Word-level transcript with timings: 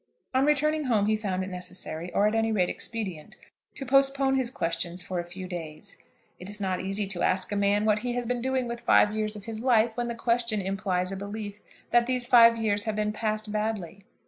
On 0.33 0.45
returning 0.47 0.85
home 0.85 1.05
he 1.05 1.15
found 1.15 1.43
it 1.43 1.49
necessary, 1.51 2.11
or 2.11 2.25
at 2.25 2.33
any 2.33 2.51
rate 2.51 2.69
expedient, 2.69 3.35
to 3.75 3.85
postpone 3.85 4.33
his 4.33 4.49
questions 4.49 5.03
for 5.03 5.19
a 5.19 5.23
few 5.23 5.45
days. 5.47 6.01
It 6.39 6.49
is 6.49 6.59
not 6.59 6.79
easy 6.81 7.05
to 7.05 7.21
ask 7.21 7.51
a 7.51 7.55
man 7.55 7.85
what 7.85 7.99
he 7.99 8.13
has 8.13 8.25
been 8.25 8.41
doing 8.41 8.67
with 8.67 8.79
five 8.81 9.13
years 9.13 9.35
of 9.35 9.43
his 9.43 9.61
life, 9.61 9.95
when 9.95 10.07
the 10.07 10.15
question 10.15 10.59
implies 10.59 11.11
a 11.11 11.15
belief 11.15 11.59
that 11.91 12.07
these 12.07 12.25
five 12.25 12.57
years 12.57 12.85
have 12.85 12.95
been 12.95 13.13
passed 13.13 13.51
badly. 13.51 14.03